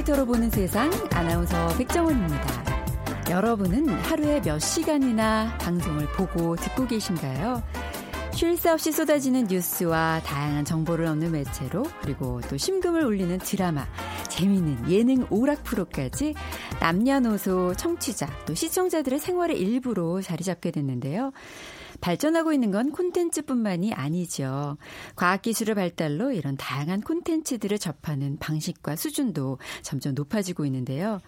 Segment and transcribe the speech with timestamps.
[0.00, 3.30] 빅데이터로 보는 세상 아나운서 백정원입니다.
[3.30, 7.62] 여러분은 하루에 몇 시간이나 방송을 보고 듣고 계신가요?
[8.32, 13.86] 쉴 새 없이 쏟아지는 뉴스와 다양한 정보를 얻는 매체로 그리고 또 심금을 울리는 드라마,
[14.28, 16.34] 재미있는 예능 오락 프로까지
[16.80, 21.32] 남녀노소 청취자 또 시청자들의 생활의 일부로 자리 잡게 됐는데요.
[22.00, 24.76] 발전하고 있는 건 콘텐츠뿐만이 아니죠.
[25.16, 31.20] 과학기술의 발달로 이런 다양한 콘텐츠들을 접하는 방식과 수준도 점점 높아지고 있는데요.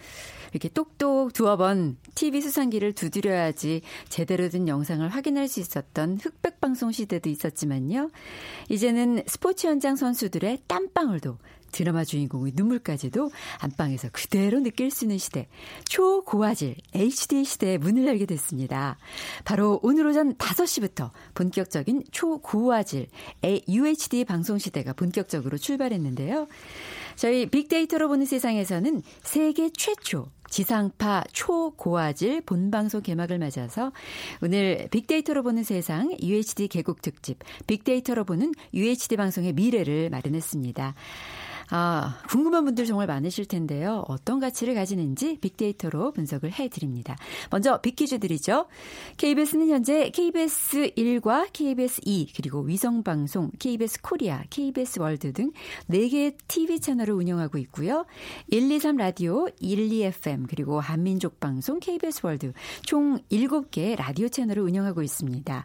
[0.53, 6.93] 이렇게 똑똑 두어 번 TV 수상기를 두드려야지 제대로 된 영상을 확인할 수 있었던 흑백 방송
[6.93, 8.11] 시대도 있었지만요.
[8.69, 11.39] 이제는 스포츠 현장 선수들의 땀방울도
[11.73, 15.49] 드라마 주인공의 눈물까지도 안방에서 그대로 느낄 수 있는 시대,
[15.89, 18.99] 초고화질 HD 시대의 문을 열게 됐습니다.
[19.45, 23.09] 바로 오늘 오전 5시부터 본격적인 초고화질
[23.69, 26.47] UHD 방송 시대가 본격적으로 출발했는데요.
[27.17, 33.91] 저희 빅데이터로 보는 세상에서는 세계 최초 지상파 초고화질 본방송 개막을 맞아서
[34.43, 40.95] 오늘 빅데이터로 보는 세상 UHD 개국 특집 빅데이터로 보는 UHD 방송의 미래를 마련했습니다.
[41.75, 44.05] 아, 궁금한 분들 정말 많으실 텐데요.
[44.07, 47.17] 어떤 가치를 가지는지 빅데이터로 분석을 해드립니다.
[47.51, 48.67] 먼저 빅퀴즈 드리죠.
[49.17, 55.51] KBS는 현재 KBS 1과 KBS 2 그리고 위성방송, KBS 코리아, KBS 월드 등
[55.89, 58.05] 4개의 TV 채널을 운영하고 있고요.
[58.51, 65.65] 123 라디오, 12FM 그리고 한민족 방송, KBS 월드 총 7개 라디오 채널을 운영하고 있습니다.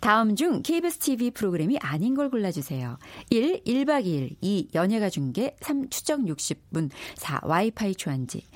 [0.00, 2.96] 다음 중 KBS TV 프로그램이 아닌 걸 골라주세요.
[3.28, 3.64] 1.
[3.64, 4.68] 1박 2일 2.
[4.74, 5.88] 연예가 중계 게 3.
[5.90, 7.40] 추적 60분 4.
[7.42, 8.46] 와이파이 초안지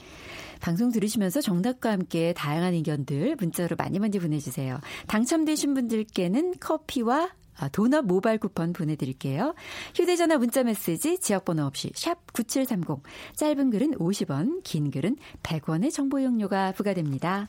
[0.61, 4.81] 방송 들으시면서 정답과 함께 다양한 의견들 문자로 많이 많이 보내주세요.
[5.09, 9.55] 당첨되신 분들께는 커피와 아, 도넛 모바일 쿠폰 보내드릴게요.
[9.95, 13.03] 휴대전화 문자 메시지 지역번호 없이 샵 9730
[13.35, 17.49] 짧은 글은 50원 긴 글은 100원의 정보 용료가 부과됩니다.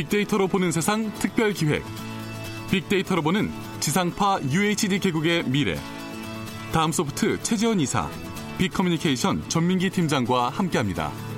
[0.00, 1.84] 빅데이터로 보는 세상 특별 기획.
[2.70, 3.50] 빅데이터로 보는
[3.80, 5.78] 지상파 UHD 개국의 미래.
[6.72, 8.08] 다음 소프트 최지원 이사,
[8.56, 11.29] 빅커뮤니케이션 전민기 팀장과 함께합니다.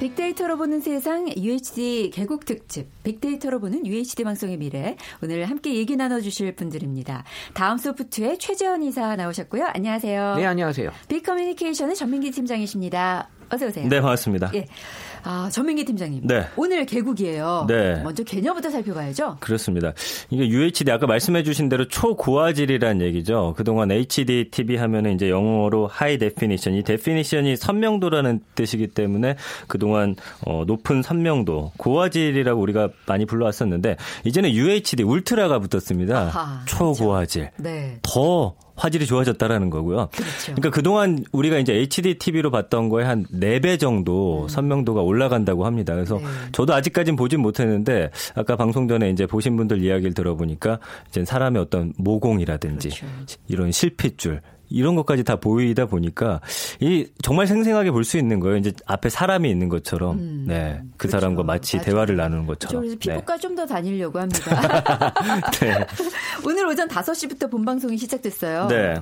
[0.00, 6.56] 빅데이터로 보는 세상 UHD 개국 특집 빅데이터로 보는 UHD 방송의 미래 오늘 함께 얘기 나눠주실
[6.56, 7.24] 분들입니다.
[7.52, 9.66] 다음 소프트의 최재원 이사 나오셨고요.
[9.74, 10.36] 안녕하세요.
[10.36, 10.90] 네 안녕하세요.
[11.08, 13.28] 빅커뮤니케이션의 전민기 팀장이십니다.
[13.50, 13.88] 어서 오세요.
[13.88, 14.52] 네 반갑습니다.
[14.54, 14.66] 예.
[15.22, 16.26] 아, 전민기 팀장님.
[16.26, 16.46] 네.
[16.56, 17.66] 오늘 개국이에요.
[17.68, 18.02] 네.
[18.02, 19.36] 먼저 개념부터 살펴봐야죠.
[19.40, 19.92] 그렇습니다.
[20.30, 23.54] 이게 UHD 아까 말씀해 주신 대로 초고화질이라는 얘기죠.
[23.56, 26.74] 그동안 HD TV 하면은 이제 영어로 high definition.
[26.74, 29.36] 이 definition이 선명도라는 뜻이기 때문에
[29.66, 36.18] 그동안 어, 높은 선명도, 고화질이라고 우리가 많이 불러왔었는데 이제는 UHD 울트라가 붙었습니다.
[36.18, 37.50] 아하, 초고화질.
[37.56, 37.62] 그렇죠.
[37.62, 37.98] 네.
[38.02, 40.08] 더 화질이 좋아졌다라는 거고요.
[40.12, 40.54] 그렇죠.
[40.54, 44.48] 그러니까 그동안 우리가 이제 HD TV로 봤던 거에 한 4배 정도 음.
[44.48, 45.94] 선명도가 올라간다고 합니다.
[45.94, 46.24] 그래서 네.
[46.52, 51.92] 저도 아직까지는 보진 못했는데 아까 방송 전에 이제 보신 분들 이야기를 들어보니까 이제 사람의 어떤
[51.98, 53.06] 모공이라든지 그렇죠.
[53.48, 56.40] 이런 실핏줄 이런 것까지 다 보이다 보니까
[56.80, 58.56] 이 정말 생생하게 볼 수 있는 거예요.
[58.56, 61.18] 이제 앞에 사람이 있는 것처럼, 음, 네, 그 그렇죠.
[61.18, 61.84] 사람과 마치 맞아요.
[61.84, 62.82] 대화를 나누는 것처럼.
[62.82, 63.40] 그래서 피부과 네.
[63.40, 65.12] 좀더 다니려고 합니다.
[65.60, 65.86] 네.
[66.46, 68.68] 오늘 오전 5시부터 본 방송이 시작됐어요.
[68.68, 69.00] 네.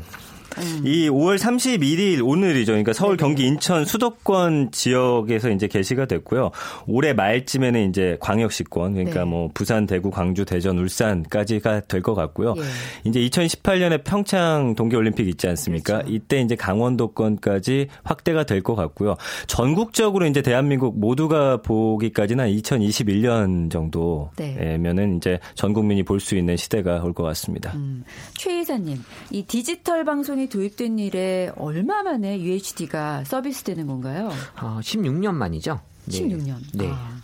[0.57, 0.83] 음.
[0.85, 2.73] 이 5월 31일 오늘이죠.
[2.73, 6.51] 그러니까 서울, 네 경기, 인천 수도권 지역에서 이제 개시가 됐고요.
[6.87, 9.25] 올해 말쯤에는 이제 광역시권 그러니까 네.
[9.27, 12.55] 뭐 부산, 대구, 광주, 대전, 울산까지가 될 것 같고요.
[12.57, 12.63] 예.
[13.05, 15.99] 이제 2018년에 평창 동계올림픽 있지 않습니까?
[15.99, 16.13] 그렇죠.
[16.15, 19.17] 이때 이제 강원도권까지 확대가 될 것 같고요.
[19.47, 25.17] 전국적으로 이제 대한민국 모두가 보기까지는 2021년 정도면은 네.
[25.17, 27.73] 이제 전 국민이 볼 수 있는 시대가 올 것 같습니다.
[27.77, 28.03] 음.
[28.37, 34.31] 최 이사님, 이 디지털 방송 방송이 도입된 일에 얼마 만에 UHD가 서비스되는 건가요?
[34.61, 35.81] 어, 16년 만이죠.
[36.07, 36.19] 네.
[36.21, 36.57] 16년.
[36.75, 36.89] 네.
[36.89, 37.18] 아.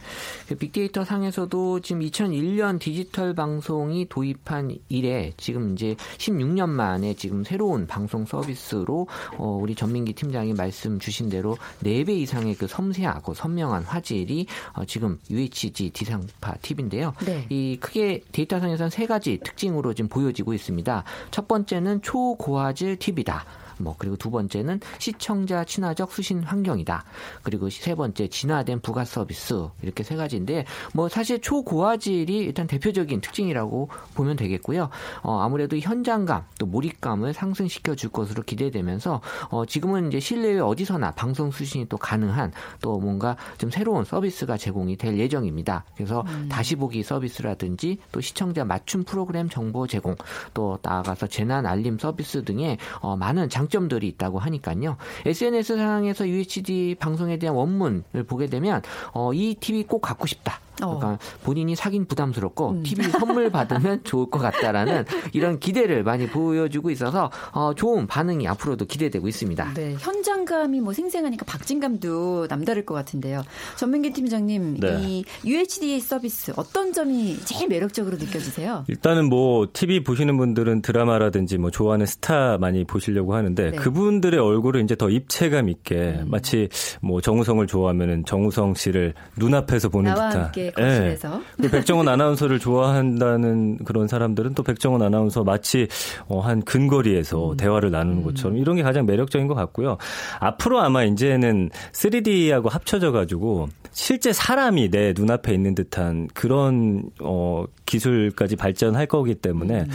[0.49, 7.87] 그 빅데이터 상에서도 지금 2001년 디지털 방송이 도입한 이래 지금 이제 16년 만에 지금 새로운
[7.87, 9.07] 방송 서비스로
[9.39, 15.19] 어 우리 전민기 팀장이 말씀 주신 대로 4배 이상의 그 섬세하고 선명한 화질이 어 지금
[15.31, 17.15] UHD 지상파 TV인데요.
[17.25, 17.47] 네.
[17.49, 21.05] 이 크게 데이터상에서는 세 가지 특징으로 지금 보여지고 있습니다.
[21.31, 23.45] 첫 번째는 초고화질 TV다.
[23.79, 27.05] 뭐 그리고 두 번째는 시청자 친화적 수신 환경이다.
[27.43, 33.89] 그리고 세 번째 진화된 부가 서비스 이렇게 세 가지인데 뭐 사실 초고화질이 일단 대표적인 특징이라고
[34.15, 34.91] 보면 되겠고요.
[35.23, 41.51] 어, 아무래도 현장감 또 몰입감을 상승시켜 줄 것으로 기대되면서 어, 지금은 이제 실내외 어디서나 방송
[41.51, 45.85] 수신이 또 가능한 또 뭔가 좀 새로운 서비스가 제공이 될 예정입니다.
[45.97, 46.49] 그래서 음.
[46.51, 50.17] 다시 보기 서비스라든지 또 시청자 맞춤 프로그램 정보 제공
[50.53, 54.97] 또 나아가서 재난 알림 서비스 등의 어, 많은 장 점들이 있다고 하니까요.
[55.27, 58.83] SNS 상에서 UHD 방송에 대한 원문을 보게 되면
[59.13, 60.61] 어, 이 TV 꼭 갖고 싶다.
[60.83, 60.99] 어.
[60.99, 62.83] 그러니까 본인이 사긴 부담스럽고 음.
[62.83, 68.87] TV 선물 받으면 좋을 것 같다라는 이런 기대를 많이 보여주고 있어서 어, 좋은 반응이 앞으로도
[68.87, 69.75] 기대되고 있습니다.
[69.75, 73.43] 네, 현장감이 뭐 생생하니까 박진감도 남다를 것 같은데요.
[73.77, 75.01] 전민기 팀장님, 네.
[75.01, 78.85] 이 UHD 서비스 어떤 점이 제일 매력적으로 느껴지세요?
[78.89, 83.77] 일단은 뭐 TV 보시는 분들은 드라마라든지 뭐 좋아하는 스타 많이 보시려고 하는데 네.
[83.77, 86.27] 그분들의 얼굴을 이제 더 입체감 있게 음.
[86.29, 86.69] 마치
[87.01, 91.41] 뭐 정우성을 좋아하면은 정우성 씨를 눈앞에서 보는 듯한 거실에서.
[91.59, 91.71] 네.
[91.71, 95.89] 백정원 아나운서를 좋아한다는 그런 사람들은 또 백정원 아나운서 마치
[96.29, 97.57] 어, 한 근거리에서 음.
[97.57, 98.25] 대화를 나누는 음.
[98.25, 99.99] 것처럼 이런 게 가장 매력적인 것 같고요.
[100.41, 108.57] 앞으로 아마 이제는 3D하고 합쳐져 가지고 실제 사람이 내 눈앞에 있는 듯한 그런 어 기술까지
[108.57, 109.91] 발전할 거기 때문에 음.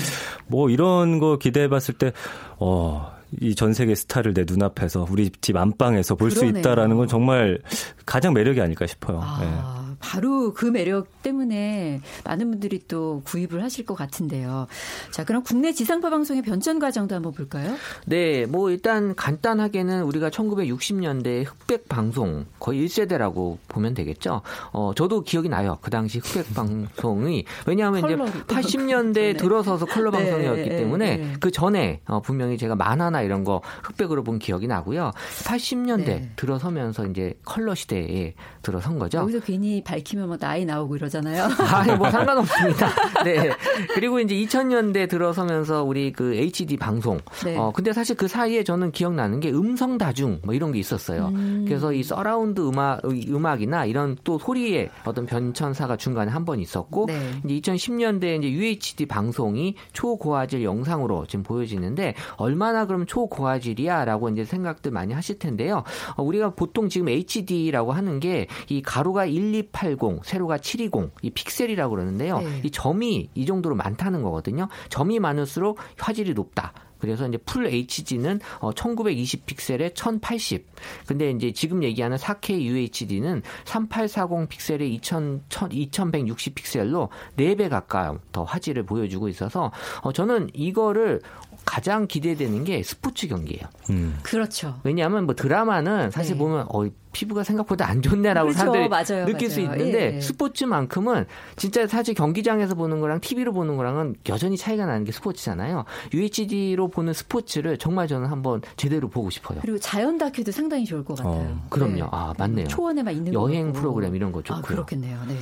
[0.48, 2.12] 뭐 이런 거 기대해 봤을 때
[2.60, 3.12] 어,
[3.42, 7.60] 이전 세계 스타를 내 눈앞에서 우리 집 안방에서 볼 수 있다라는 건 정말
[8.06, 9.20] 가장 매력이 아닐까 싶어요.
[9.22, 9.40] 아.
[9.42, 9.79] 네.
[10.00, 14.68] 바로 그 매력 때문에 많은 분들이 또 구입을 하실 것 같은데요.
[15.12, 17.76] 자, 그럼 국내 지상파 방송의 변천 과정도 한번 볼까요?
[18.06, 24.42] 네, 뭐 일단 간단하게는 우리가 1960년대 흑백 방송 거의 1세대라고 보면 되겠죠.
[24.72, 25.78] 어, 저도 기억이 나요.
[25.82, 29.34] 그 당시 흑백 방송이 왜냐하면 이제 80년대 네.
[29.34, 31.34] 들어서서 컬러 네, 방송이었기 네, 때문에 네.
[31.40, 35.12] 그 전에 어, 분명히 제가 만화나 이런 거 흑백으로 본 기억이 나고요.
[35.44, 39.20] 80년대 들어서면서 이제 컬러 시대에 들어선 거죠.
[39.20, 41.46] 여기서 괜히 밝히면 뭐 나이 나오고 이러잖아요.
[41.74, 42.90] 아니, 뭐 상관없습니다.
[43.24, 43.50] 네.
[43.96, 47.20] 그리고 이제 2000년대 들어서면서 우리 그 HD 방송.
[47.44, 47.58] 네.
[47.58, 51.30] 어, 근데 사실 그 사이에 저는 기억나는 게 음성 다중 뭐 이런 게 있었어요.
[51.34, 51.66] 음.
[51.68, 57.20] 그래서 이 서라운드 음악, 음악이나 이런 또 소리의 어떤 변천사가 중간에 한 번 있었고, 네.
[57.46, 64.06] 이제 2010년대에 이제 UHD 방송이 초고화질 영상으로 지금 보여지는데, 얼마나 그럼 초고화질이야?
[64.06, 65.84] 라고 이제 생각들 많이 하실 텐데요.
[66.16, 71.12] 어, 우리가 보통 지금 HD라고 하는 게 이 가로가 1, 2, 8 720, 세로가 720,
[71.22, 72.40] 이 픽셀이라고 그러는데요.
[72.40, 72.62] 네.
[72.66, 74.68] 이 점이 이 정도로 많다는 거거든요.
[74.90, 76.74] 점이 많을수록 화질이 높다.
[77.00, 80.68] 그래서 이제 풀 HD는 어 1920 픽셀에 1080.
[81.08, 88.84] 근데 이제 지금 얘기하는 4K UHD는 3840 픽셀에 2000, 2160 픽셀로 4배 가까운 더 화질을
[88.84, 89.72] 보여주고 있어서
[90.02, 91.22] 어 저는 이거를
[91.64, 93.64] 가장 기대되는 게 스포츠 경기예요.
[93.92, 94.20] 음.
[94.24, 94.82] 그렇죠.
[94.84, 96.40] 왜냐하면 뭐 드라마는 사실 네.
[96.40, 96.86] 보면 어
[97.20, 98.58] 피부가 생각보다 안 좋네라고 그렇죠.
[98.58, 99.50] 사람들이 맞아요, 느낄 맞아요.
[99.50, 100.22] 수 있는데 예.
[100.22, 101.26] 스포츠만큼은
[101.58, 105.84] 진짜 사실 경기장에서 보는 거랑 TV로 보는 거랑은 여전히 차이가 나는 게 스포츠잖아요.
[106.14, 109.60] UHD로 보는 스포츠를 정말 저는 한번 제대로 보고 싶어요.
[109.62, 111.34] 그리고 자연 다큐도 상당히 좋을 것 같아요.
[111.34, 111.96] 어, 그럼요.
[111.96, 112.02] 네.
[112.10, 112.68] 아 맞네요.
[112.68, 114.60] 초원에만 있는 여행 프로그램 이런 거 좋고요.
[114.60, 115.20] 아, 그렇겠네요.
[115.28, 115.36] 네.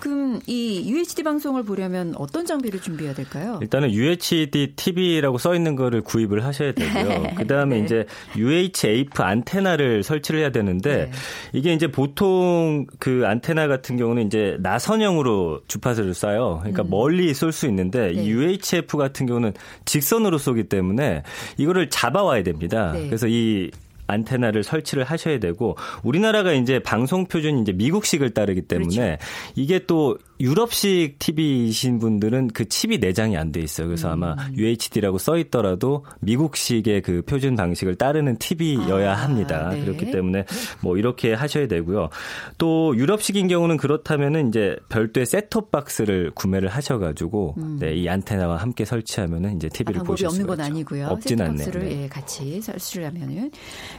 [0.00, 3.58] 그럼 이 UHD 방송을 보려면 어떤 장비를 준비해야 될까요?
[3.60, 7.34] 일단은 UHD TV라고 써 있는 거를 구입을 하셔야 되고요.
[7.36, 7.84] 그다음에 네.
[7.84, 8.06] 이제
[8.36, 11.17] UHF 안테나를 설치를 해야 되는데 네.
[11.52, 16.60] 이게 이제 보통 그 안테나 같은 경우는 이제 나선형으로 주파수를 쏴요.
[16.60, 16.90] 그러니까 음.
[16.90, 18.26] 멀리 쏠 수 있는데 네.
[18.26, 19.52] UHF 같은 경우는
[19.84, 21.22] 직선으로 쏘기 때문에
[21.56, 22.92] 이거를 잡아와야 됩니다.
[22.92, 23.06] 네.
[23.06, 23.70] 그래서 이
[24.08, 29.24] 안테나를 설치를 하셔야 되고 우리나라가 이제 방송 표준이 이제 미국식을 따르기 때문에 그렇죠.
[29.54, 33.86] 이게 또 유럽식 TV이신 분들은 그 칩이 내장이 안 돼 있어요.
[33.86, 34.22] 그래서 음.
[34.24, 39.70] 아마 UHD라고 써 있더라도 미국식의 그 표준 방식을 따르는 TV여야 아, 합니다.
[39.70, 39.80] 네.
[39.84, 40.44] 그렇기 때문에
[40.82, 42.10] 뭐 이렇게 하셔야 되고요.
[42.58, 47.78] 또 유럽식인 경우는 그렇다면은 이제 별도의 셋톱 박스를 구매를 하셔 가지고 음.
[47.80, 51.06] 네, 이 안테나와 함께 설치하면은 이제 TV를 아, 보실 수가 없는 건 아니고요.
[51.08, 51.70] 없진 않네요.
[51.70, 52.02] 네.
[52.02, 53.50] 예, 같이 설치하면은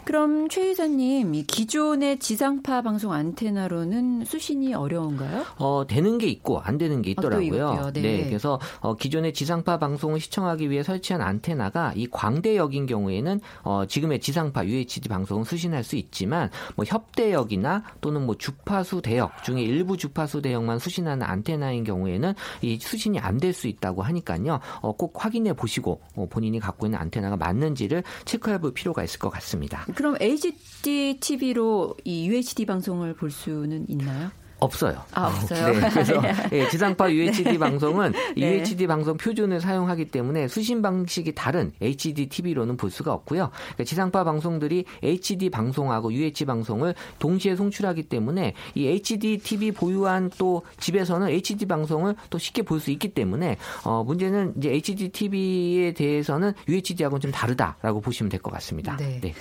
[0.05, 5.45] 그럼 최 이사님 이 기존의 지상파 방송 안테나로는 수신이 어려운가요?
[5.57, 7.67] 어 되는 게 있고 안 되는 게 있더라고요.
[7.69, 8.01] 아, 네.
[8.01, 8.25] 네.
[8.25, 14.65] 그래서 어, 기존의 지상파 방송을 시청하기 위해 설치한 안테나가 이 광대역인 경우에는 어, 지금의 지상파
[14.65, 20.79] UHD 방송은 수신할 수 있지만 뭐 협대역이나 또는 뭐 주파수 대역 중에 일부 주파수 대역만
[20.79, 24.59] 수신하는 안테나인 경우에는 이 수신이 안 될 수 있다고 하니까요.
[24.81, 29.29] 어, 꼭 확인해 보시고 어, 본인이 갖고 있는 안테나가 맞는지를 체크해 볼 필요가 있을 것
[29.31, 29.85] 같습니다.
[29.95, 34.29] 그럼 HD TV로 이 UHD 방송을 볼 수는 있나요?
[34.59, 35.03] 없어요.
[35.13, 35.73] 아, 없어요.
[35.79, 37.57] 네, 그래서 예, 지상파 UHD 네.
[37.57, 38.57] 방송은 네.
[38.57, 43.49] UHD 방송 표준을 사용하기 때문에 수신 방식이 다른 HD TV로는 볼 수가 없고요.
[43.51, 50.63] 그러니까 지상파 방송들이 HD 방송하고 UHD 방송을 동시에 송출하기 때문에 이 HD TV 보유한 또
[50.79, 56.53] 집에서는 HD 방송을 또 쉽게 볼 수 있기 때문에 어, 문제는 이제 HD TV에 대해서는
[56.69, 58.95] UHD하고는 좀 다르다라고 보시면 될 것 같습니다.
[58.95, 59.19] 네.
[59.21, 59.33] 네.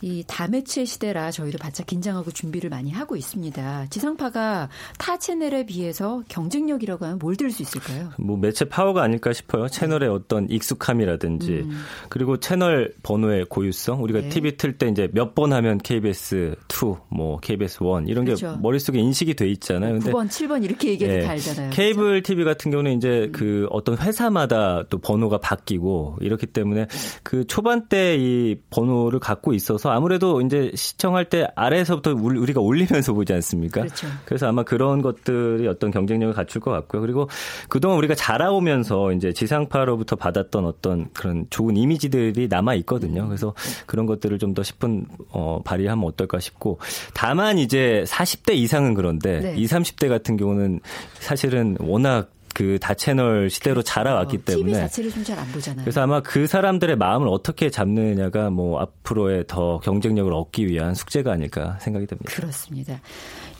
[0.00, 3.86] 이 다매체 시대라 저희도 바짝 긴장하고 준비를 많이 하고 있습니다.
[3.90, 8.10] 지상파가 타 채널에 비해서 경쟁력이라고 하면 뭘 들 수 있을까요?
[8.18, 9.68] 뭐 매체 파워가 아닐까 싶어요.
[9.68, 11.80] 채널의 어떤 익숙함이라든지 음.
[12.08, 14.02] 그리고 채널 번호의 고유성.
[14.02, 14.28] 우리가 네.
[14.28, 18.52] TV 틀 때 이제 몇 번 하면 KBS 2, 뭐 KBS 1 이런 그렇죠.
[18.54, 19.94] 게 머릿속에 인식이 돼 있잖아요.
[19.94, 21.24] 근데 9번, 7번 이렇게 얘기해도 네.
[21.24, 21.70] 다 알잖아요.
[21.70, 22.22] 케이블 그렇죠?
[22.32, 23.32] TV 같은 경우는 이제 음.
[23.32, 26.86] 그 어떤 회사마다 또 번호가 바뀌고 이렇기 때문에
[27.22, 33.14] 그 초반 때 이 번호를 갖고 있어서 그래서 아무래도 이제 시청할 때 아래에서부터 우리가 올리면서
[33.14, 33.82] 보지 않습니까?
[33.82, 34.06] 그렇죠.
[34.24, 37.00] 그래서 아마 그런 것들이 어떤 경쟁력을 갖출 것 같고요.
[37.00, 37.28] 그리고
[37.68, 43.26] 그동안 우리가 자라오면서 이제 지상파로부터 받았던 어떤 그런 좋은 이미지들이 남아 있거든요.
[43.26, 43.54] 그래서
[43.86, 46.78] 그런 것들을 좀더 10분 어, 발휘하면 어떨까 싶고
[47.14, 49.54] 다만 이제 40대 이상은 그런데 네.
[49.56, 50.80] 20, 30대 같은 경우는
[51.20, 55.84] 사실은 워낙 그 다채널 시대로 자라왔기 때문에 TV 자체를 좀 잘 안 보잖아요.
[55.84, 61.78] 그래서 아마 그 사람들의 마음을 어떻게 잡느냐가 뭐 앞으로의 더 경쟁력을 얻기 위한 숙제가 아닐까
[61.80, 62.32] 생각이 됩니다.
[62.34, 63.00] 그렇습니다.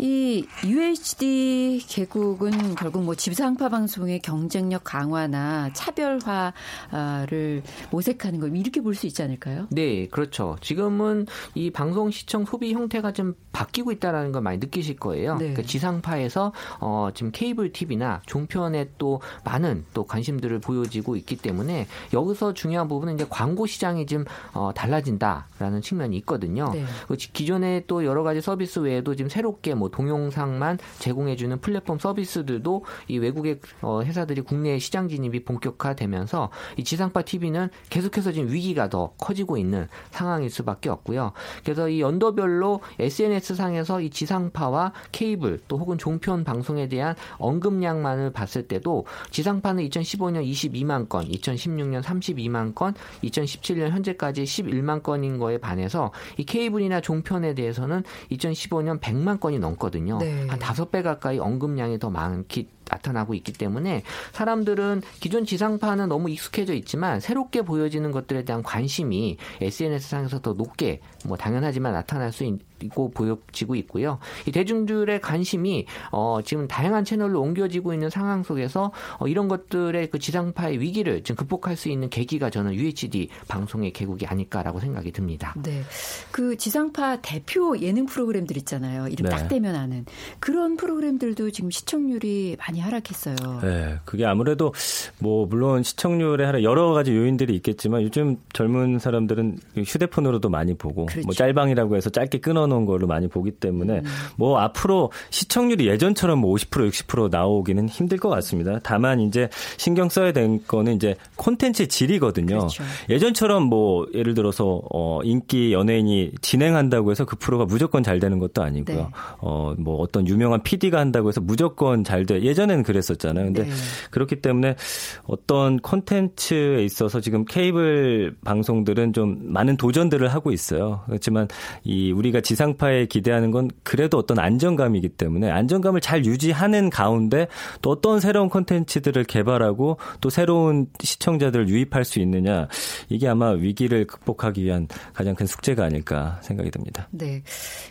[0.01, 9.07] 이 UHD 개국은 결국 뭐 지상파 방송의 경쟁력 강화나 차별화를 모색하는 거 이렇게 볼 수
[9.07, 9.69] 있지 않을까요?
[9.71, 10.57] 네, 그렇죠.
[10.61, 15.35] 지금은 이 방송 시청 소비 형태가 좀 바뀌고 있다라는 걸 많이 느끼실 거예요.
[15.35, 15.51] 네.
[15.51, 21.87] 그러니까 지상파에서 어, 지금 케이블 TV나 종편 에 또 많은 또 관심들을 보여지고 있기 때문에
[22.13, 26.71] 여기서 중요한 부분은 이제 광고 시장이 좀 어, 달라진다라는 측면이 있거든요.
[26.73, 26.85] 네.
[27.07, 33.19] 그 기존에 또 여러 가지 서비스 외에도 지금 새롭게 뭐 동영상만 제공해주는 플랫폼 서비스들도 이
[33.19, 39.57] 외국의 어, 회사들이 국내 시장 진입이 본격화되면서 이 지상파 TV는 계속해서 지금 위기가 더 커지고
[39.57, 41.33] 있는 상황일 수밖에 없고요.
[41.65, 48.67] 그래서 이 연도별로 SNS 상에서 이 지상파와 케이블 또 혹은 종편 방송에 대한 언급량만을 봤을
[48.67, 56.45] 때도 지상파는 2015년 22만 건, 2016년 32만 건, 2017년 현재까지 11만 건인 거에 반해서 이
[56.45, 60.19] 케이블이나 종편에 대해서는 2015년 100만 건이 넘 넘거든요.
[60.19, 60.47] 네.
[60.47, 64.03] 한 다섯 배 가까이 언급량이 더 많기 나타나고 있기 때문에
[64.33, 71.37] 사람들은 기존 지상파는 너무 익숙해져 있지만 새롭게 보여지는 것들에 대한 관심이 SNS상에서 더 높게 뭐
[71.37, 72.45] 당연하지만 나타날 수
[72.83, 74.19] 있고 보여지고 있고요.
[74.47, 80.19] 이 대중들의 관심이 어 지금 다양한 채널로 옮겨지고 있는 상황 속에서 어 이런 것들의 그
[80.19, 85.55] 지상파의 위기를 지금 극복할 수 있는 계기가 저는 UHD 방송의 개국이 아닐까라고 생각이 듭니다.
[85.63, 85.83] 네.
[86.31, 89.09] 그 지상파 대표 예능 프로그램들 있잖아요.
[89.09, 89.31] 이름 네.
[89.31, 90.05] 딱 대면 아는
[90.39, 93.37] 그런 프로그램들도 지금 시청률이 많이 많이 하락했어요.
[93.63, 94.73] 네, 그게 아무래도
[95.19, 101.07] 뭐 물론 시청률에 하락 여러 가지 요인들이 있겠지만 요즘 젊은 사람들은 휴대폰으로도 많이 보고 뭐
[101.07, 101.27] 그렇죠.
[101.27, 104.05] 뭐 짤방이라고 해서 짧게 끊어놓은 걸로 많이 보기 때문에 음.
[104.37, 108.79] 뭐 앞으로 시청률이 예전처럼 뭐 50% 60% 나오기는 힘들 것 같습니다.
[108.83, 112.59] 다만 이제 신경 써야 될 거는 이제 콘텐츠의 질이거든요.
[112.59, 112.85] 그렇죠.
[113.11, 118.63] 예전처럼 뭐 예를 들어서 어 인기 연예인이 진행한다고 해서 그 프로가 무조건 잘 되는 것도
[118.63, 118.97] 아니고요.
[118.97, 119.07] 네.
[119.39, 122.43] 어뭐 어떤 유명한 PD가 한다고 해서 무조건 잘 돼.
[122.43, 123.47] 예전 예전에는 그랬었잖아요.
[123.47, 123.71] 근데 네.
[124.11, 124.77] 그렇기 때문에
[125.25, 131.03] 어떤 콘텐츠에 있어서 지금 케이블 방송들은 좀 많은 도전들을 하고 있어요.
[131.07, 131.49] 그렇지만
[131.83, 137.49] 이 우리가 지상파에 기대하는 건 그래도 어떤 안정감이기 때문에 안정감을 잘 유지하는 가운데
[137.83, 142.69] 또 어떤 새로운 콘텐츠들을 개발하고 또 새로운 시청자들을 유입할 수 있느냐
[143.09, 147.09] 이게 아마 위기를 극복하기 위한 가장 큰 숙제가 아닐까 생각이 듭니다.
[147.11, 147.43] 네.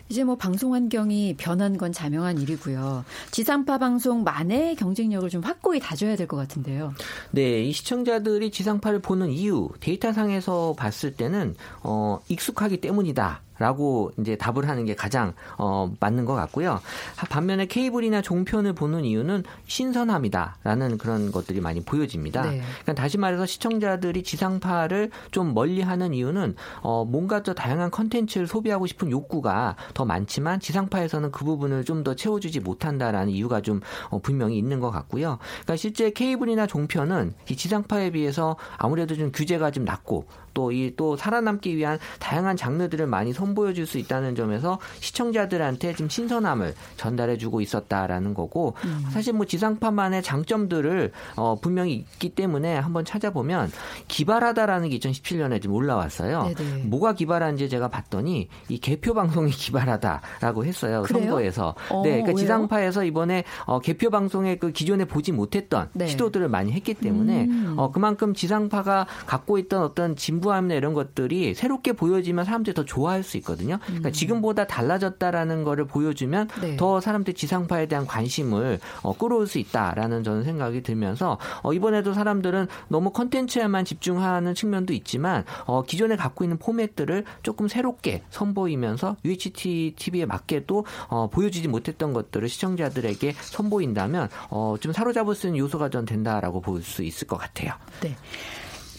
[0.08, 3.04] 이제 뭐 방송 환경이 변한 건 자명한 일이고요.
[3.30, 6.92] 지상파 방송 만에 경쟁력을 좀 확고히 다져야 될 것 같은데요.
[7.30, 13.40] 네, 이 시청자들이 지상파를 보는 이유 데이터상에서 봤을 때는 어, 익숙하기 때문이다.
[13.58, 16.80] 라고 이제 답을 하는 게 가장 어, 맞는 것 같고요.
[17.28, 22.42] 반면에 케이블이나 종편을 보는 이유는 신선함이다라는 그런 것들이 많이 보여집니다.
[22.42, 22.60] 네.
[22.82, 29.10] 그러니까 다시 말해서 시청자들이 지상파를 좀 멀리하는 이유는 어, 뭔가 더 다양한 컨텐츠를 소비하고 싶은
[29.10, 34.78] 욕구가 더 많지만 지상파에서는 그 부분을 좀 더 채워주지 못한다라는 이유가 좀 어, 분명히 있는
[34.78, 35.38] 것 같고요.
[35.62, 41.16] 그러니까 실제 케이블이나 종편은 이 지상파에 비해서 아무래도 좀 규제가 좀 낮고 또 이또 또
[41.16, 47.38] 살아남기 위한 다양한 장르들을 많이 소 선보여 줄 수 있다는 점에서 시청자들한테 좀 신선함을 전달해
[47.38, 49.06] 주고 있었다라는 거고 음.
[49.10, 53.72] 사실 뭐 지상파만의 장점들을 어, 분명히 있기 때문에 한번 찾아보면
[54.08, 56.52] 기발하다라는 게 2017년에 좀 올라왔어요.
[56.54, 56.84] 네네.
[56.84, 61.02] 뭐가 기발한지 제가 봤더니 이 개표 방송이 기발하다라고 했어요.
[61.06, 61.22] 그래요?
[61.24, 61.74] 선거에서.
[61.88, 62.36] 어, 네, 그러니까 왜요?
[62.36, 66.06] 지상파에서 이번에 어, 개표 방송에 그 기존에 보지 못했던 네.
[66.08, 67.74] 시도들을 많이 했기 때문에 음.
[67.78, 73.22] 어, 그만큼 지상파가 갖고 있던 어떤 진 부함이나 이런 것들이 새롭게 보여지면 사람들이 더 좋아할
[73.22, 73.78] 수 있거든요.
[73.84, 74.12] 그러니까 음.
[74.12, 76.76] 지금보다 달라졌다라는 거를 보여주면 네.
[76.76, 82.66] 더 사람들이 지상파에 대한 관심을 어, 끌어올 수 있다라는 저는 생각이 들면서 어, 이번에도 사람들은
[82.88, 90.24] 너무 컨텐츠에만 집중하는 측면도 있지만 어, 기존에 갖고 있는 포맷들을 조금 새롭게 선보이면서 UHT TV에
[90.24, 96.60] 맞게도 어, 보여주지 못했던 것들을 시청자들에게 선보인다면 어, 좀 사로잡을 수 있는 요소가 전 된다라고
[96.62, 97.72] 볼 수 있을 것 같아요.
[98.00, 98.16] 네.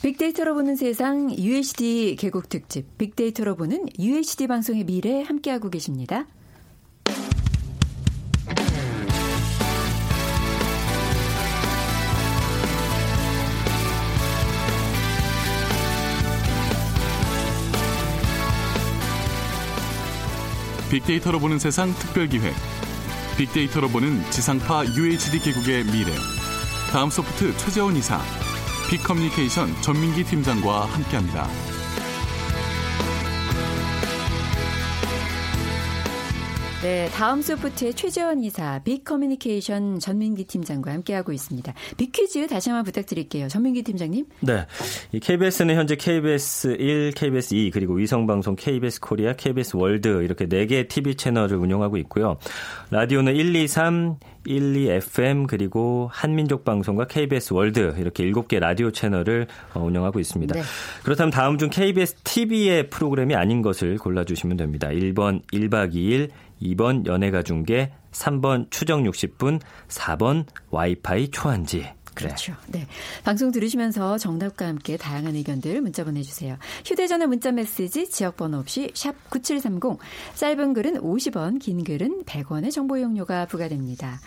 [0.01, 2.97] 빅데이터로 보는 세상 UHD 개국 특집.
[2.97, 6.25] 빅데이터로 보는 UHD 방송의 미래 함께하고 계십니다.
[20.89, 22.53] 빅데이터로 보는 세상 특별기획.
[23.37, 26.13] 빅데이터로 보는 지상파 UHD 개국의 미래.
[26.93, 28.19] 다음 소프트 최재원 이사
[28.89, 31.47] 빅커뮤니케이션 전민기 팀장과 함께합니다.
[36.81, 41.73] 네, 다음 소프트의 최재원 이사, 빅 커뮤니케이션 전민기 팀장과 함께하고 있습니다.
[41.97, 43.49] 빅퀴즈 다시 한번 부탁드릴게요.
[43.49, 44.25] 전민기 팀장님.
[44.39, 44.65] 네,
[45.11, 50.87] 이 KBS는 현재 KBS 1, KBS 2 그리고 위성방송 KBS 코리아, KBS 월드 이렇게 4개의
[50.87, 52.37] TV 채널을 운영하고 있고요.
[52.91, 54.15] 라디오는 1, 2, 3,
[54.47, 60.55] 12FM 그리고 한민족 방송과 KBS 월드 이렇게 7개 라디오 채널을 어, 운영하고 있습니다.
[60.55, 60.61] 네.
[61.03, 64.87] 그렇다면 다음 중 KBS TV의 프로그램이 아닌 것을 골라 주시면 됩니다.
[64.87, 66.29] 1번 1박 2일,
[66.61, 71.99] 2번 연예가 중계, 3번 추정 60분, 4번 와이파이 초안지.
[72.13, 72.53] 그렇죠.
[72.67, 72.85] 네.
[73.23, 76.57] 방송 들으시면서 정답과 함께 다양한 의견들 문자 보내주세요.
[76.85, 79.99] 휴대전화 문자 메시지 지역번호 없이 샵 9730,
[80.35, 84.19] 짧은 글은 50원, 긴 글은 100원의 정보 이용료가 부과됩니다.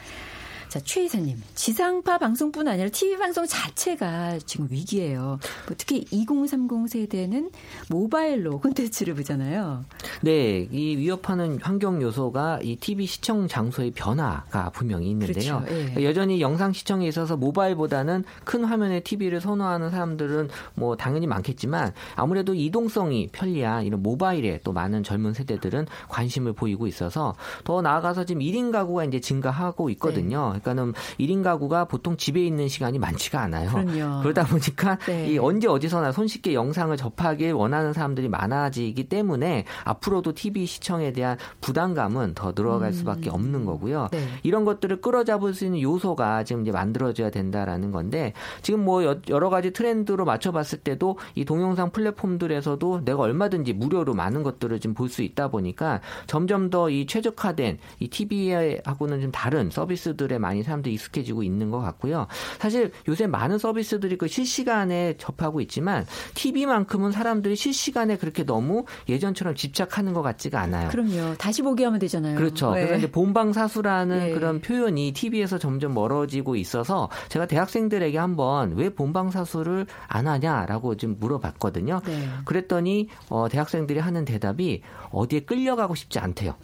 [0.73, 1.37] 자, 최 이사님.
[1.55, 5.39] 지상파 방송뿐 아니라 TV 방송 자체가 지금 위기예요.
[5.67, 7.51] 뭐 특히 2030 세대는
[7.91, 9.85] 모바일로 콘텐츠를 보잖아요.
[10.23, 15.59] 네, 이 위협하는 환경 요소가 이 TV 시청 장소의 변화가 분명히 있는데요.
[15.59, 15.75] 그렇죠.
[15.75, 15.79] 예.
[15.81, 22.55] 그러니까 여전히 영상 시청에 있어서 모바일보다는 큰 화면의 TV를 선호하는 사람들은 뭐 당연히 많겠지만 아무래도
[22.55, 28.73] 이동성이 편리한 이런 모바일에 또 많은 젊은 세대들은 관심을 보이고 있어서 더 나아가서 지금 1인
[28.73, 30.53] 가구가 이제 증가하고 있거든요.
[30.55, 30.62] 네.
[30.63, 33.71] 그러니까는 1인 가구가 보통 집에 있는 시간이 많지가 않아요.
[33.71, 34.23] 그럼요.
[34.23, 35.33] 그러다 보니까 네.
[35.33, 42.35] 이 언제 어디서나 손쉽게 영상을 접하길 원하는 사람들이 많아지기 때문에 앞으로도 TV 시청에 대한 부담감은
[42.35, 42.93] 더 늘어갈 음.
[42.93, 44.09] 수밖에 없는 거고요.
[44.13, 44.27] 네.
[44.43, 49.73] 이런 것들을 끌어잡을 수 있는 요소가 지금 이제 만들어져야 된다라는 건데 지금 뭐 여러 가지
[49.73, 55.49] 트렌드로 맞춰봤을 때도 이 동영상 플랫폼들에서도 내가 얼마든지 무료로 많은 것들을 지금 볼 수 있다
[55.49, 61.71] 보니까 점점 더 이 최적화된 이 TV하고는 좀 다른 서비스들에 많이 많이 사람들이 익숙해지고 있는
[61.71, 62.27] 것 같고요.
[62.59, 70.13] 사실 요새 많은 서비스들이 그 실시간에 접하고 있지만 TV만큼은 사람들이 실시간에 그렇게 너무 예전처럼 집착하는
[70.13, 70.91] 것 같지가 않아요.
[70.91, 71.37] 그럼요.
[71.39, 72.37] 다시 보기 하면 되잖아요.
[72.37, 72.73] 그렇죠.
[72.73, 72.83] 네.
[72.83, 74.35] 그래서 이제 본방사수라는 네.
[74.35, 82.03] 그런 표현이 TV에서 점점 멀어지고 있어서 제가 대학생들에게 한번 왜 본방사수를 안 하냐라고 좀 물어봤거든요.
[82.05, 82.29] 네.
[82.45, 86.55] 그랬더니 어, 대학생들이 하는 대답이 어디에 끌려가고 싶지 않대요.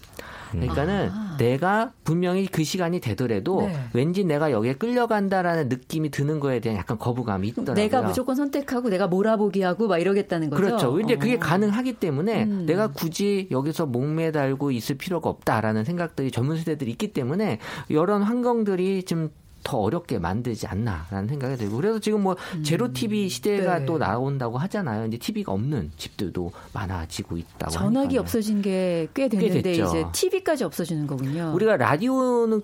[0.50, 1.36] 그러니까는 아.
[1.38, 3.77] 내가 분명히 그 시간이 되더라도 네.
[3.92, 7.74] 왠지 내가 여기에 끌려간다라는 느낌이 드는 거에 대한 약간 거부감이 있더라고요.
[7.74, 10.62] 내가 무조건 선택하고 내가 몰아보기 하고 막 이러겠다는 거죠.
[10.62, 11.00] 그렇죠.
[11.00, 11.18] 이제 어.
[11.18, 12.66] 그게 가능하기 때문에 음.
[12.66, 19.30] 내가 굳이 여기서 목매달고 있을 필요가 없다라는 생각들이 젊은 세대들이 있기 때문에 이런 환경들이 좀
[19.62, 22.62] 더 어렵게 만들지 않나라는 생각이 들고 그래서 지금 뭐 음.
[22.62, 23.86] 제로 TV 시대가 네.
[23.86, 25.06] 또 나온다고 하잖아요.
[25.06, 27.70] 이제 TV가 없는 집들도 많아지고 있다고.
[27.70, 28.20] 전화기 하니까요.
[28.20, 31.52] 없어진 게 꽤 됐는데 꽤 이제 TV까지 없어지는 거군요.
[31.54, 32.62] 우리가 라디오는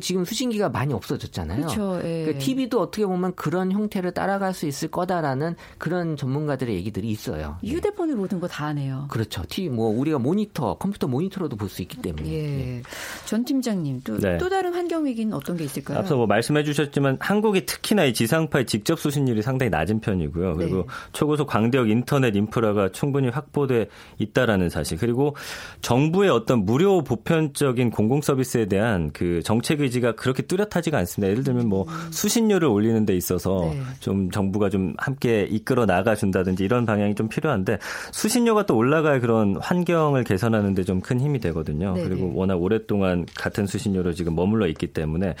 [0.00, 1.62] 지금 수신기가 많이 없어졌잖아요.
[1.66, 2.00] 그렇죠.
[2.04, 2.22] 예.
[2.24, 7.56] 그러니까 TV도 어떻게 보면 그런 형태를 따라갈 수 있을 거다라는 그런 전문가들의 얘기들이 있어요.
[7.62, 7.70] 네.
[7.72, 9.06] 휴대폰을 모든 거 다 하네요.
[9.10, 9.42] 그렇죠.
[9.48, 12.28] TV 뭐 우리가 모니터, 컴퓨터 모니터로도 볼 수 있기 때문에.
[12.32, 12.42] 예.
[12.42, 12.82] 네.
[13.24, 14.38] 전 팀장님 또또 네.
[14.38, 15.98] 또 다른 환경 위기는 어떤 게 있을까요?
[15.98, 20.56] 앞서 뭐 말씀해 주셨지만 한국이 특히나 이 지상파의 직접 수신율이 상당히 낮은 편이고요.
[20.56, 20.82] 그리고 네.
[21.12, 24.98] 초고속 광대역 인터넷 인프라가 충분히 확보돼 있다라는 사실.
[24.98, 25.36] 그리고
[25.80, 31.30] 정부의 어떤 무료 보편적인 공공 서비스에 대한 그 정책 의지가 그렇게 뚜렷하지가 않습니다.
[31.30, 32.08] 예를 들면 뭐 음.
[32.10, 33.80] 수신료를 올리는 데 있어서 네.
[34.00, 37.78] 좀 정부가 좀 함께 이끌어 나가 준다든지 이런 방향이 좀 필요한데
[38.12, 41.94] 수신료가 또 올라가야 그런 환경을 개선하는 데 좀 큰 힘이 되거든요.
[41.94, 42.08] 네네.
[42.08, 45.34] 그리고 워낙 오랫동안 같은 수신료로 지금 머물러 있기 때문에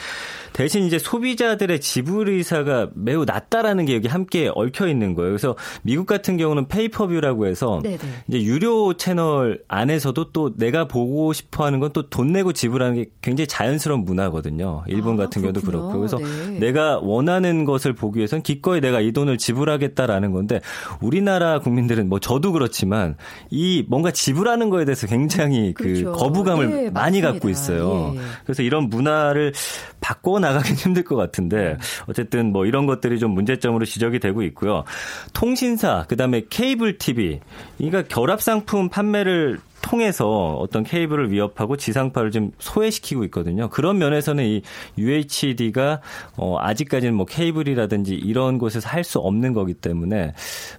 [0.52, 5.30] 대신 이제 소비자들의 지불 의사가 매우 낮다라는 게 여기 함께 얽혀 있는 거예요.
[5.30, 7.98] 그래서 미국 같은 경우는 페이퍼뷰라고 해서 네네.
[8.28, 13.06] 이제 유료 채널 안에서도 또 내가 보고 싶어 하는 건 또 돈 내고 지불하는 게
[13.22, 14.84] 굉장히 자연스러운 문화거든요.
[14.86, 15.98] 일본 아, 같은 경우도 그렇고.
[15.98, 16.58] 그래서 네.
[16.58, 20.60] 내가 원하는 것을 보기 위해서는 기꺼이 내가 이 돈을 지불하겠다라는 건데
[21.00, 23.16] 우리나라 국민들은 뭐 저도 그렇지만
[23.50, 26.12] 이 뭔가 지불하는 거에 대해서 굉장히 그 그렇죠.
[26.12, 28.12] 그 거부감을 네, 많이 갖고 있어요.
[28.14, 28.20] 예.
[28.44, 29.52] 그래서 이런 문화를
[30.00, 31.76] 바꿔 나가긴 힘들 것 같은데 네.
[32.06, 34.84] 어쨌든 뭐 이런 것들이 좀 문제점으로 지적이 되고 있고요.
[35.32, 37.40] 통신사 그다음에 케이블 TV
[37.78, 43.68] 그러니까 결합 상품 판매를 통해서 어떤 케이블을 위협하고 지상파를 좀 소외시키고 있거든요.
[43.68, 44.62] 그런 면에서는 이
[44.98, 46.00] UHD가
[46.36, 50.34] 어 아직까지는 뭐 케이블이라든지 이런 곳에서 할 수 없는 거기 때문에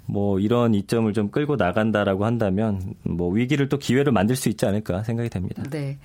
[0.06, 5.04] 뭐 이런 이점을 좀 끌고 나간다라고 한다면 뭐 위기를 또 기회를 만들 수 있지 않을까
[5.04, 5.64] 생각이 됩니다.
[5.72, 5.98] 네.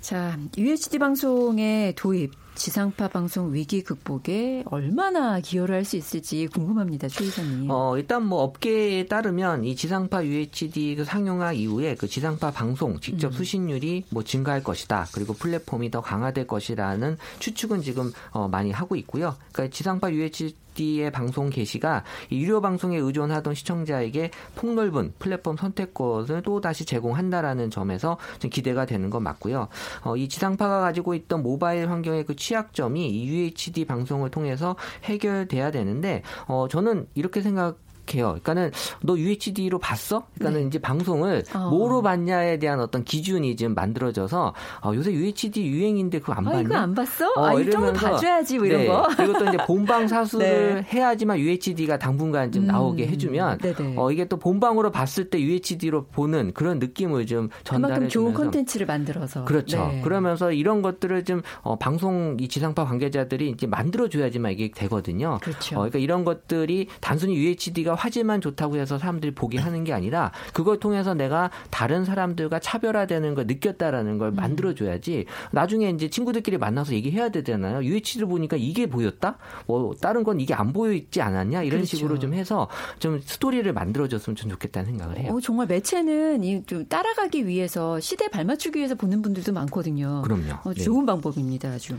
[0.00, 7.24] 자, UHD 방송의 도입 지상파 방송 위기 극복에 얼마나 기여를 할 수 있을지 궁금합니다, 최
[7.24, 7.70] 이사님.
[7.70, 13.28] 어, 일단 뭐 업계에 따르면 이 지상파 UHD 그 상용화 이후에 그 지상파 방송 직접
[13.28, 13.32] 음.
[13.32, 15.06] 수신율이 뭐 증가할 것이다.
[15.14, 19.36] 그리고 플랫폼이 더 강화될 것이라는 추측은 지금 어, 많이 하고 있고요.
[19.52, 26.84] 그러니까 지상파 UHD HD의 방송 게시가 유료 방송에 의존하던 시청자에게 폭넓은 플랫폼 선택권을 또 다시
[26.84, 29.66] 제공한다라는 점에서 좀 기대가 되는 건 맞고요.
[30.04, 35.70] 어, 이 지상파가 가지고 있던 모바일 환경의 그 취 약점이 이 UHD 방송을 통해서 해결돼야
[35.70, 37.78] 되는데 어, 저는 이렇게 생각
[38.14, 38.36] 해요.
[38.42, 38.70] 그러니까는
[39.02, 40.26] 너 UHD로 봤어?
[40.34, 40.66] 그러니까는 네.
[40.68, 41.70] 이제 방송을 어.
[41.70, 46.60] 뭐로 봤냐에 대한 어떤 기준이 지금 만들어져서 어, 요새 UHD 유행인데 그거 안 아, 봤냐?
[46.62, 47.28] 이거 안 봤어?
[47.36, 48.86] 어, 아, 이런 봐줘야지 뭐 이런 네.
[48.86, 49.08] 거.
[49.16, 50.86] 그리고 또 이제 본방 사수를 네.
[50.92, 52.66] 해야지만 UHD가 당분간 좀 음.
[52.68, 53.58] 나오게 해주면
[53.96, 58.86] 어, 이게 또 본방으로 봤을 때 UHD로 보는 그런 느낌을 좀 전달해 주면서 좋은 콘텐츠를
[58.86, 59.88] 만들어서 그렇죠.
[59.88, 60.00] 네.
[60.02, 65.38] 그러면서 이런 것들을 좀 어, 방송 이 지상파 관계자들이 이제 만들어 줘야지만 이게 되거든요.
[65.42, 65.76] 그렇죠.
[65.76, 70.80] 어, 그러니까 이런 것들이 단순히 UHD가 화질만 좋다고 해서 사람들이 보게 하는 게 아니라 그걸
[70.80, 74.34] 통해서 내가 다른 사람들과 차별화되는 걸 느꼈다라는 걸 음.
[74.36, 77.84] 만들어줘야지 나중에 이제 친구들끼리 만나서 얘기해야 되잖아요.
[77.84, 79.36] UH를 보니까 이게 보였다?
[79.66, 81.62] 뭐 다른 건 이게 안 보여 있지 않았냐?
[81.62, 81.96] 이런 그렇죠.
[81.96, 85.32] 식으로 좀 해서 좀 스토리를 만들어줬으면 좀 좋겠다는 생각을 해요.
[85.34, 90.22] 어, 정말 매체는 좀 따라가기 위해서 시대 발맞추기 위해서 보는 분들도 많거든요.
[90.22, 90.54] 그럼요.
[90.64, 90.82] 어, 네.
[90.82, 91.06] 좋은 네.
[91.06, 91.68] 방법입니다.
[91.70, 91.98] 아주.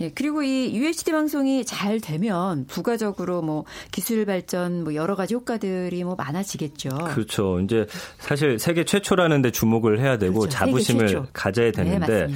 [0.00, 6.04] 예, 그리고 이 UHD 방송이 잘 되면 부가적으로 뭐 기술 발전 뭐 여러 가지 효과들이
[6.04, 6.90] 뭐 많아지겠죠.
[7.14, 7.60] 그렇죠.
[7.60, 7.86] 이제
[8.18, 10.56] 사실 세계 최초라는데 주목을 해야 되고 그렇죠.
[10.56, 12.34] 자부심을 가져야 네, 되는데 네,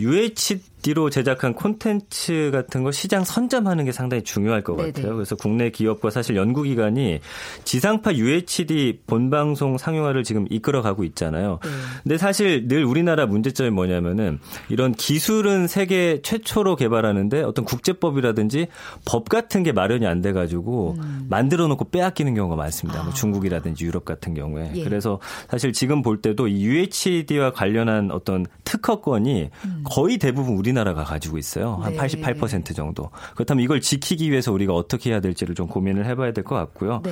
[0.00, 4.92] UH D로 제작한 콘텐츠 같은 거 시장 선점하는 게 상당히 중요할 것 같아요.
[4.92, 5.14] 네네.
[5.14, 7.18] 그래서 국내 기업과 사실 연구기관이
[7.64, 11.58] 지상파 UHD 본방송 상용화를 지금 이끌어가고 있잖아요.
[11.64, 11.70] 네.
[12.04, 18.68] 근데 사실 늘 우리나라 문제점이 뭐냐면은 이런 기술은 세계 최초로 개발하는데 어떤 국제법이라든지
[19.04, 21.26] 법 같은 게 마련이 안 돼가지고 음.
[21.28, 23.00] 만들어 놓고 빼앗기는 경우가 많습니다.
[23.00, 23.04] 뭐 아.
[23.06, 24.70] 뭐 중국이라든지 유럽 같은 경우에.
[24.76, 24.84] 예.
[24.84, 25.18] 그래서
[25.50, 29.82] 사실 지금 볼 때도 이 UHD와 관련한 어떤 특허권이 음.
[29.84, 31.78] 거의 대부분 우리 우리나라가 가지고 있어요.
[31.80, 31.98] 한 네.
[31.98, 33.10] 88% 정도.
[33.34, 37.00] 그렇다면 이걸 지키기 위해서 우리가 어떻게 해야 될지를 좀 고민을 해봐야 될 것 같고요.
[37.02, 37.10] 네.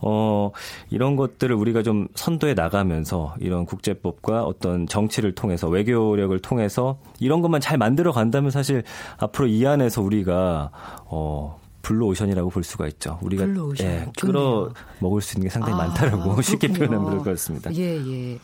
[0.00, 0.52] 어,
[0.90, 7.60] 이런 것들을 우리가 좀 선도해 나가면서 이런 국제법과 어떤 정치를 통해서 외교력을 통해서 이런 것만
[7.60, 8.84] 잘 만들어 간다면 사실
[9.18, 10.70] 앞으로 이 안에서 우리가
[11.06, 13.18] 어, 블루오션이라고 볼 수가 있죠.
[13.22, 13.46] 우리가
[13.80, 17.74] 예, 끌어 먹을 수 있는 게 상당히 아, 많다라고 쉽게 표현하면 그럴 것 같습니다.
[17.74, 18.38] 예, 예.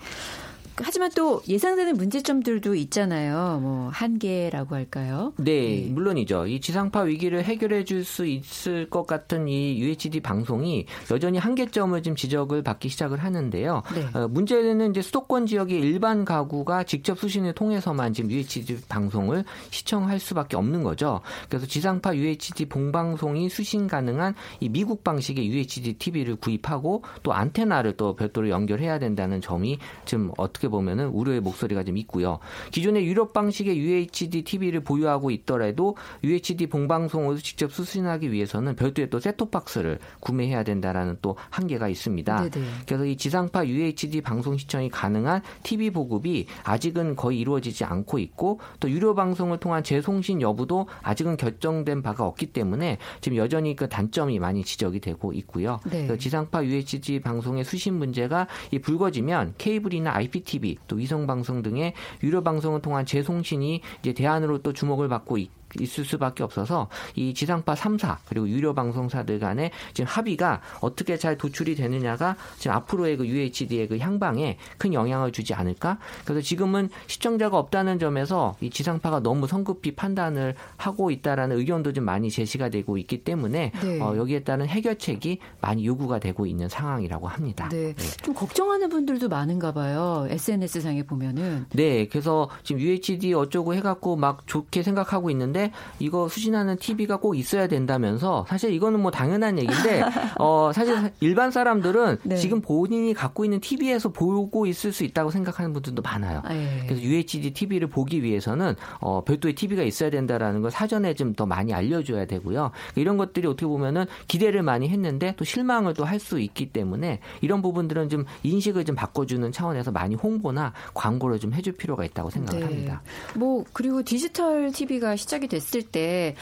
[0.77, 3.59] 하지만 또 예상되는 문제점들도 있잖아요.
[3.61, 5.33] 뭐 한계라고 할까요?
[5.37, 5.89] 네, 네.
[5.91, 6.47] 물론이죠.
[6.47, 12.15] 이 지상파 위기를 해결해 줄 수 있을 것 같은 이 UHD 방송이 여전히 한계점을 좀
[12.15, 13.83] 지적을 받기 시작을 하는데요.
[13.95, 14.19] 네.
[14.19, 20.57] 어, 문제는 이제 수도권 지역의 일반 가구가 직접 수신을 통해서만 지금 UHD 방송을 시청할 수밖에
[20.57, 21.21] 없는 거죠.
[21.49, 28.15] 그래서 지상파 UHD 봉방송이 수신 가능한 이 미국 방식의 UHD TV를 구입하고 또 안테나를 또
[28.15, 32.39] 별도로 연결해야 된다는 점이 좀 어떻게 어떻게 보면은 우려의 목소리가 좀 있고요.
[32.71, 39.99] 기존의 유럽 방식의 UHD TV를 보유하고 있더라도 UHD 본방송을 직접 수신하기 위해서는 별도의 또 셋톱박스를
[40.21, 42.51] 구매해야 된다라는 또 한계가 있습니다.
[42.51, 42.67] 네네.
[42.87, 48.91] 그래서 이 지상파 UHD 방송 시청이 가능한 TV 보급이 아직은 거의 이루어지지 않고 있고 또
[48.91, 54.65] 유료 방송을 통한 재송신 여부도 아직은 결정된 바가 없기 때문에 지금 여전히 그 단점이 많이
[54.65, 55.81] 지적이 되고 있고요.
[55.91, 56.17] 네.
[56.17, 60.54] 지상파 UHD 방송의 수신 문제가 이 불거지면 케이블이나 IPTV
[60.87, 66.05] 또 위성 방송 등의 유료 방송을 통한 재송신이 이제 대안으로 또 주목을 받고 있 있을
[66.05, 72.37] 수밖에 없어서 이 지상파 3사 그리고 유료 방송사들 간의 지금 합의가 어떻게 잘 도출이 되느냐가
[72.59, 75.99] 지금 앞으로의 그 UHD의 그 향방에 큰 영향을 주지 않을까?
[76.25, 82.31] 그래서 지금은 시청자가 없다는 점에서 이 지상파가 너무 성급히 판단을 하고 있다라는 의견도 좀 많이
[82.31, 84.01] 제시가 되고 있기 때문에 네.
[84.01, 87.69] 어, 여기에 따른 해결책이 많이 요구가 되고 있는 상황이라고 합니다.
[87.71, 87.95] 네.
[87.95, 88.17] 네.
[88.23, 90.27] 좀 걱정하는 분들도 많은가 봐요.
[90.29, 91.67] SNS 상에 보면은.
[91.71, 92.07] 네.
[92.09, 95.64] 그래서 지금 UHD 어쩌고 해갖고 막 좋게 생각하고 있는데
[95.99, 100.03] 이거 수신하는 TV가 꼭 있어야 된다면서 사실 이거는 뭐 당연한 얘기인데
[100.39, 102.37] 어 사실 일반 사람들은 네.
[102.37, 106.43] 지금 본인이 갖고 있는 TV에서 보고 있을 수 있다고 생각하는 분들도 많아요.
[106.49, 106.85] 네.
[106.87, 111.75] 그래서 UHD TV를 보기 위해서는 어 별도의 TV가 있어야 된다라는 걸 사전에 좀 더 많이
[111.75, 112.71] 알려줘야 되고요.
[112.95, 117.61] 이런 것들이 어떻게 보면은 기대를 많이 했는데 또 실망을 또 할 수 있기 때문에 이런
[117.61, 122.67] 부분들은 좀 인식을 좀 바꿔주는 차원에서 많이 홍보나 광고를 좀 해줄 필요가 있다고 생각을 네.
[122.67, 123.03] 합니다.
[123.35, 126.35] 뭐 그리고 디지털 TV가 시작이 됐을 때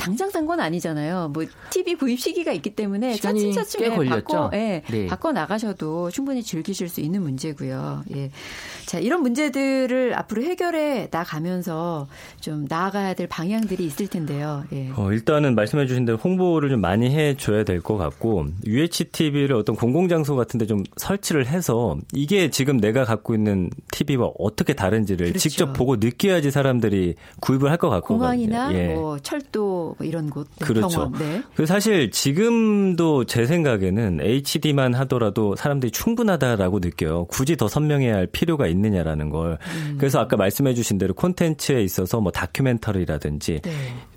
[0.00, 1.28] 당장 산 건 아니잖아요.
[1.34, 4.24] 뭐 TV 구입 시기가 있기 때문에 차츰차츰 꽤 걸렸죠.
[4.26, 5.06] 바꿔, 예, 네.
[5.06, 8.02] 바꿔 나가셔도 충분히 즐기실 수 있는 문제고요.
[8.16, 8.30] 예.
[8.86, 12.08] 자, 이런 문제들을 앞으로 해결해 나가면서
[12.40, 14.64] 좀 나아가야 될 방향들이 있을 텐데요.
[14.72, 14.90] 예.
[14.96, 19.76] 어, 일단은 말씀해 주신 대로 홍보를 좀 많이 해 줘야 될 것 같고 UHTV를 어떤
[19.76, 25.38] 공공장소 같은 데 좀 설치를 해서 이게 지금 내가 갖고 있는 TV와 어떻게 다른지를 그렇죠.
[25.40, 28.94] 직접 보고 느껴야지 사람들이 구입을 할 것 같고 공항이나 예.
[28.94, 31.10] 뭐 철도 뭐 이런 곳 그렇죠.
[31.18, 31.42] 네.
[31.54, 37.24] 그 사실 지금도 제 생각에는 HD만 하더라도 사람들이 충분하다라고 느껴요.
[37.26, 39.58] 굳이 더 선명해야 할 필요가 있느냐라는 걸.
[39.74, 39.96] 음.
[39.98, 43.70] 그래서 아까 말씀해주신 대로 콘텐츠에 있어서 뭐 다큐멘터리라든지 네.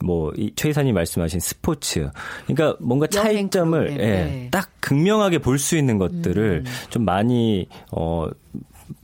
[0.04, 2.10] 뭐최 이사님 말씀하신 스포츠,
[2.46, 4.48] 그러니까 뭔가 차이점을 예, 네.
[4.52, 6.72] 딱 극명하게 볼 수 있는 것들을 음.
[6.90, 8.28] 좀 많이 어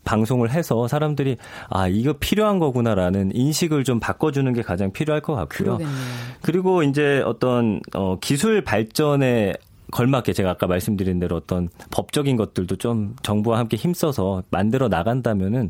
[0.10, 1.38] 방송을 해서 사람들이
[1.70, 5.78] 아 이거 필요한 거구나라는 인식을 좀 바꿔주는 게 가장 필요할 것 같고요.
[5.78, 5.96] 그러겠네요.
[6.42, 9.54] 그리고 이제 어떤 어, 기술 발전에
[9.92, 15.70] 걸맞게 제가 아까 말씀드린 대로 어떤 법적인 것들도 좀 정부와 함께 힘써서 만들어 나간다면은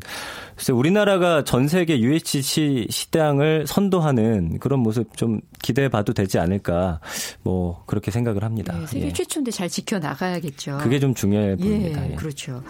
[0.56, 7.00] 글쎄 우리나라가 전 세계 UHC 시장을 선도하는 그런 모습 좀 기대해 봐도 되지 않을까
[7.42, 8.78] 뭐 그렇게 생각을 합니다.
[8.78, 9.12] 네, 세계 예.
[9.12, 10.78] 최초인데 잘 지켜 나가야겠죠.
[10.78, 12.06] 그게 좀 중요해 보입니다.
[12.06, 12.14] 예, 예.
[12.14, 12.62] 그렇죠.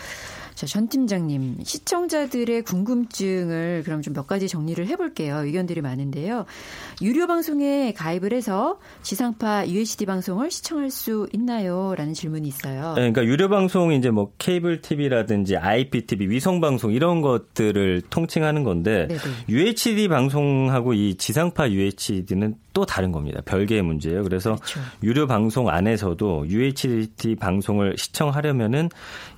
[0.60, 5.42] 자, 전 팀장님, 시청자들의 궁금증을 그럼 좀 몇 가지 정리를 해볼게요.
[5.44, 6.44] 의견들이 많은데요.
[7.00, 11.94] 유료 방송에 가입을 해서 지상파 UHD 방송을 시청할 수 있나요?
[11.96, 12.92] 라는 질문이 있어요.
[12.96, 19.06] 네, 그러니까 유료 방송이 이제 뭐 케이블 TV라든지 IPTV, 위성 방송 이런 것들을 통칭하는 건데
[19.08, 19.20] 네네.
[19.48, 23.40] UHD 방송하고 이 지상파 UHD는 또 다른 겁니다.
[23.46, 24.22] 별개의 문제예요.
[24.22, 24.80] 그래서 그렇죠.
[25.02, 28.90] 유료 방송 안에서도 UHD 방송을 시청하려면은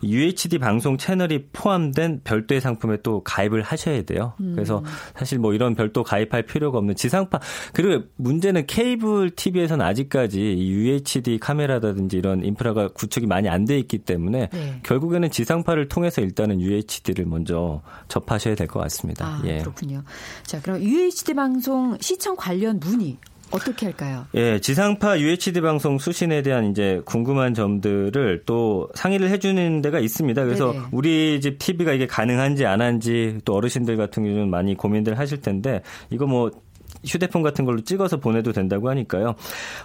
[0.02, 4.34] UHD 방송 채널 이 포함된 별도의 상품에 또 가입을 하셔야 돼요.
[4.40, 4.52] 음.
[4.54, 4.82] 그래서
[5.16, 7.40] 사실 뭐 이런 별도 가입할 필요가 없는 지상파
[7.72, 14.48] 그리고 문제는 케이블 TV에서는 아직까지 UHD 카메라라든지 이런 인프라가 구축이 많이 안 돼 있기 때문에
[14.52, 14.80] 네.
[14.82, 19.24] 결국에는 지상파를 통해서 일단은 UHD를 먼저 접하셔야 될 것 같습니다.
[19.26, 19.58] 아, 예.
[19.58, 20.02] 그렇군요.
[20.44, 23.18] 자, 그럼 UHD 방송 시청 관련 문의
[23.52, 24.26] 어떻게 할까요?
[24.34, 30.44] 예, 지상파 UHD 방송 수신에 대한 이제 궁금한 점들을 또 상의를 해주는 데가 있습니다.
[30.44, 30.84] 그래서 네네.
[30.92, 35.82] 우리 집 TV가 이게 가능한지 안 한지 또 어르신들 같은 경우는 많이 고민들 하실 텐데
[36.10, 36.50] 이거 뭐
[37.04, 39.34] 휴대폰 같은 걸로 찍어서 보내도 된다고 하니까요.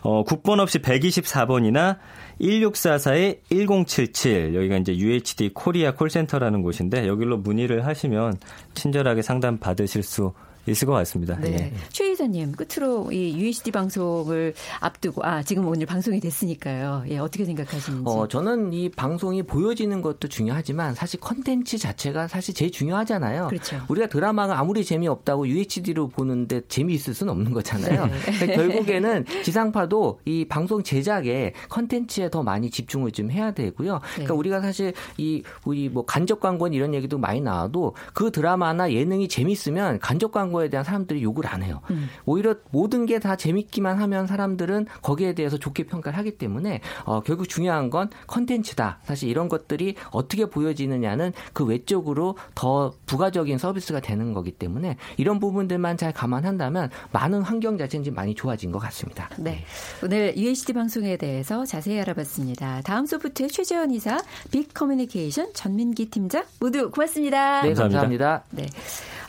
[0.02, 1.98] 어, 국번 없이 124번이나
[2.42, 8.38] 1644-1077 여기가 이제 UHD 코리아 콜센터라는 곳인데 여기로 문의를 하시면
[8.76, 10.34] 친절하게 상담 받으실 수
[10.68, 11.38] 있을 것 같습니다.
[11.38, 11.54] 네.
[11.54, 11.74] 예.
[12.18, 17.04] 최 이사님 끝으로 이 UHD 방송을 앞두고 아 지금 오늘 방송이 됐으니까요.
[17.10, 18.04] 예, 어떻게 생각하시는지?
[18.06, 23.48] 어, 저는 이 방송이 보여지는 것도 중요하지만 사실 컨텐츠 자체가 사실 제일 중요하잖아요.
[23.48, 23.82] 그렇죠.
[23.88, 28.08] 우리가 드라마가 아무리 재미없다고 UHD로 보는데 재미있을 수는 없는 거잖아요.
[28.40, 28.56] 네.
[28.56, 33.94] 결국에는 지상파도 이 방송 제작에 컨텐츠에 더 많이 집중을 좀 해야 되고요.
[33.94, 34.00] 네.
[34.14, 39.28] 그러니까 우리가 사실 이 우리 뭐 간접 광고 이런 얘기도 많이 나와도 그 드라마나 예능이
[39.28, 41.82] 재밌으면 간접 광고 거에 대한 사람들이 욕을 안 해요.
[41.92, 42.07] 음.
[42.26, 47.50] 오히려 모든 게 다 재밌기만 하면 사람들은 거기에 대해서 좋게 평가를 하기 때문에 어, 결국
[47.50, 49.00] 중요한 건 컨텐츠다.
[49.04, 55.98] 사실 이런 것들이 어떻게 보여지느냐는 그 외적으로 더 부가적인 서비스가 되는 거기 때문에 이런 부분들만
[55.98, 59.30] 잘 감안한다면 많은 환경 자체는 지금 많이 좋아진 것 같습니다.
[59.38, 59.63] 네.
[60.04, 62.82] 오늘 UHD 방송에 대해서 자세히 알아봤습니다.
[62.84, 64.20] 다음 소프트의 최재원 이사,
[64.52, 67.63] 빅 커뮤니케이션 전민기 팀장 모두 고맙습니다.
[67.63, 68.43] 네, 감사합니다.
[68.52, 68.67] 네.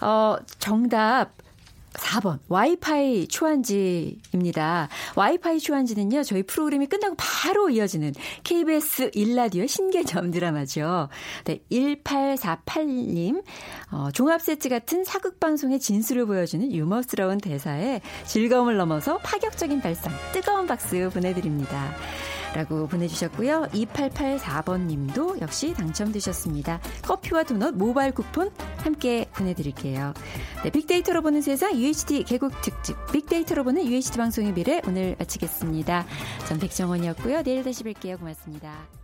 [0.01, 1.33] 어, 정답
[1.99, 4.89] 4번 와이파이 초안지입니다.
[5.17, 6.23] 와이파이 초안지는요.
[6.23, 8.13] 저희 프로그램이 끝나고 바로 이어지는
[8.45, 11.09] KBS 일라디오 신개념 드라마죠.
[11.45, 13.43] 네, 1848님
[13.91, 20.67] 어, 종합 세트 같은 사극 방송의 진수를 보여주는 유머스러운 대사에 즐거움을 넘어서 파격적인 발상 뜨거운
[20.67, 21.95] 박수 보내드립니다.
[22.55, 23.69] 라고 보내주셨고요.
[23.73, 26.81] 2884번 님도 역시 당첨되셨습니다.
[27.03, 30.15] 커피와 도넛 모바일 쿠폰 함께 보내드릴게요.
[30.65, 36.07] 네, 빅데이터로 보는 세상 UHD 개국 특집 빅데이터로 보는 UHD 방송의 미래 오늘 마치겠습니다.
[36.49, 37.43] 전 백정원이었고요.
[37.43, 38.19] 내일 다시 뵐게요.
[38.19, 38.98] 고맙습니다.